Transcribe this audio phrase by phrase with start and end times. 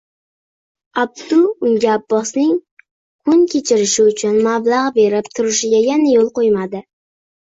[1.01, 2.55] Abdu unga Abbosning
[3.27, 6.87] kun kechirishi uchun mablag` berib turishiga yana yo`l qo`ymadi